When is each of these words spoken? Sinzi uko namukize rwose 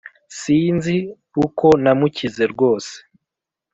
Sinzi 0.39 0.95
uko 1.45 1.67
namukize 1.83 2.43
rwose 2.53 2.93